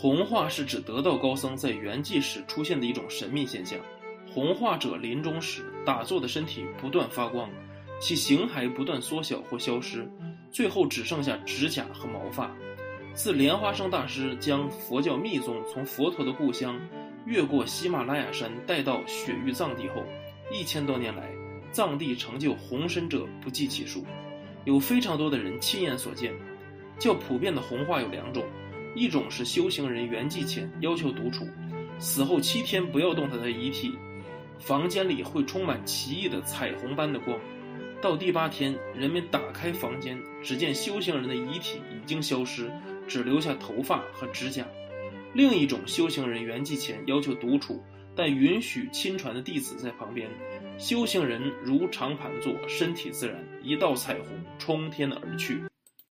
[0.00, 3.78] 红化是指得道高僧在圆寂时出现的一种神秘现象。
[4.32, 7.50] 红化者临终时，打坐的身体不断发光，
[8.00, 10.10] 其形骸不断缩小或消失，
[10.50, 12.50] 最后只剩下指甲和毛发。
[13.12, 16.80] 自莲花生大师将佛教密宗从佛陀的故乡
[17.26, 20.02] 越过喜马拉雅山带到雪域藏地后，
[20.50, 21.30] 一千多年来，
[21.72, 24.02] 藏地成就红身者不计其数，
[24.64, 26.32] 有非常多的人亲眼所见。
[26.98, 28.42] 较普遍的红化有两种，
[28.94, 31.46] 一种是修行人圆寂前要求独处，
[31.98, 33.92] 死后七天不要动他的遗体。
[34.58, 37.38] 房间里会充满奇异的彩虹般的光，
[38.02, 42.70] 到第八天，人们打开房间，只见修行人的遗体已经消失，
[43.08, 44.66] 只留下头发和指甲。
[45.32, 47.82] 另一种修行人圆寂前要求独处，
[48.14, 50.28] 但允许亲传的弟子在旁边，
[50.76, 54.26] 修行人如常盘坐，身体自然，一道彩虹
[54.58, 55.62] 冲天而去。